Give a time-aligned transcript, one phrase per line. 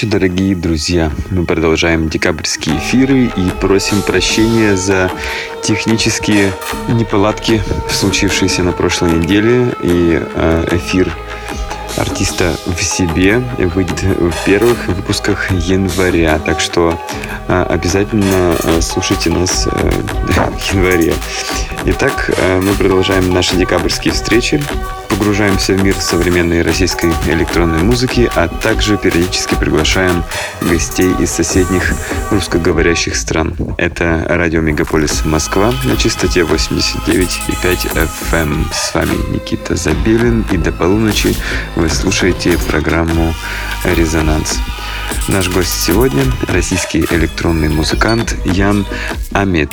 [0.00, 1.12] ночи, дорогие друзья.
[1.30, 5.10] Мы продолжаем декабрьские эфиры и просим прощения за
[5.62, 6.52] технические
[6.88, 9.74] неполадки, случившиеся на прошлой неделе.
[9.82, 11.14] И э, эфир
[11.98, 16.38] артиста в себе выйдет в первых выпусках января.
[16.38, 16.98] Так что
[17.48, 21.12] э, обязательно э, слушайте нас в январе.
[21.84, 22.30] Итак,
[22.62, 24.62] мы продолжаем наши декабрьские встречи
[25.20, 30.24] погружаемся в мир современной российской электронной музыки, а также периодически приглашаем
[30.62, 31.92] гостей из соседних
[32.30, 33.54] русскоговорящих стран.
[33.76, 38.08] Это радио Мегаполис Москва на частоте 89,5 FM.
[38.32, 38.70] Эм.
[38.72, 41.36] С вами Никита Забелин, и до полуночи
[41.76, 43.34] вы слушаете программу
[43.84, 44.58] «Резонанс».
[45.28, 48.86] Наш гость сегодня– российский электронный музыкант Ян
[49.32, 49.70] Амит.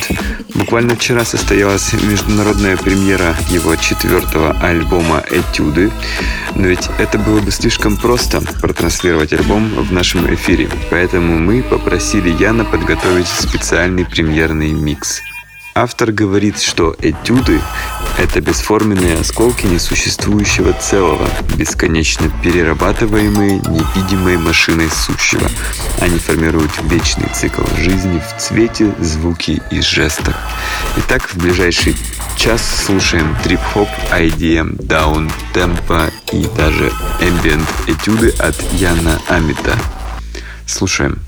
[0.54, 5.90] Буквально вчера состоялась международная премьера его четвертого альбома «Этюды».
[6.54, 10.68] Но ведь это было бы слишком просто протранслировать альбом в нашем эфире.
[10.90, 15.22] Поэтому мы попросили Яна подготовить специальный премьерный микс–
[15.80, 17.60] Автор говорит, что этюды—
[18.18, 25.48] это бесформенные осколки несуществующего целого, бесконечно перерабатываемые невидимой машиной сущего.
[26.00, 30.36] Они формируют вечный цикл жизни в цвете, звуке и жестах.
[30.96, 31.96] Итак, в ближайший
[32.36, 39.76] час слушаем трип-хоп, IDM, даун, темпо и даже ambient этюды от Яна Амита.
[40.66, 41.27] Слушаем.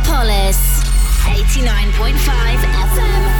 [0.00, 0.56] Metropolis
[1.26, 3.39] 89.5 FM.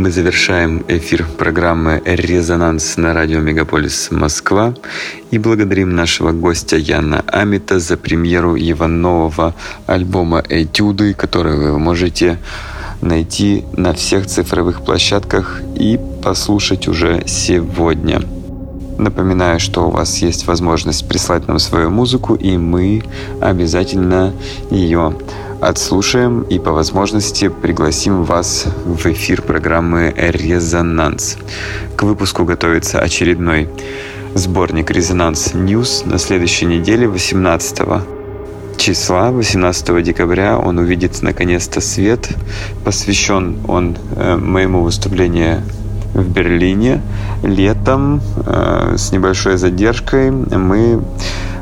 [0.00, 4.74] Мы завершаем эфир программы «Резонанс» на радио «Мегаполис Москва»
[5.30, 9.54] и благодарим нашего гостя Яна Амита за премьеру его нового
[9.86, 12.38] альбома «Этюды», который вы можете
[13.02, 18.22] найти на всех цифровых площадках и послушать уже сегодня.
[18.96, 23.02] Напоминаю, что у вас есть возможность прислать нам свою музыку, и мы
[23.42, 24.32] обязательно
[24.70, 25.14] ее
[25.60, 31.36] отслушаем и по возможности пригласим вас в эфир программы «Резонанс».
[31.96, 33.68] К выпуску готовится очередной
[34.34, 37.80] сборник «Резонанс News» на следующей неделе, 18
[38.78, 42.28] числа, 18 декабря, он увидит наконец-то свет.
[42.84, 45.62] Посвящен он э, моему выступлению
[46.14, 47.02] в Берлине
[47.42, 50.30] летом э, с небольшой задержкой.
[50.30, 51.02] Мы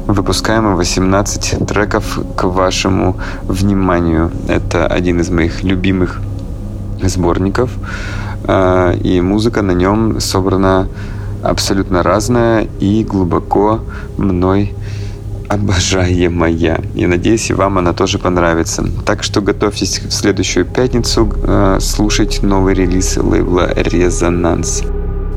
[0.09, 4.31] выпускаем 18 треков к вашему вниманию.
[4.49, 6.21] Это один из моих любимых
[7.03, 7.71] сборников,
[8.45, 10.89] э, и музыка на нем собрана
[11.43, 13.81] абсолютно разная и глубоко
[14.17, 14.75] мной
[15.49, 16.81] обожаемая.
[16.95, 18.85] И надеюсь, и вам она тоже понравится.
[19.05, 24.83] Так что готовьтесь в следующую пятницу э, слушать новый релиз лейбла «Резонанс».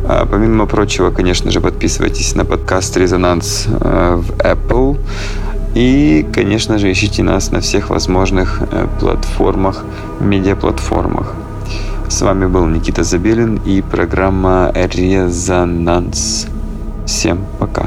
[0.08, 4.98] А помимо прочего, конечно же, подписывайтесь на подкаст «Резонанс» э, в Apple.
[5.76, 9.84] И, конечно же, ищите нас на всех возможных э, платформах,
[10.20, 11.34] медиаплатформах.
[12.10, 16.48] С вами был Никита Забелин и программа «Резонанс».
[17.06, 17.86] Всем пока.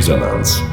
[0.00, 0.69] Резонанс.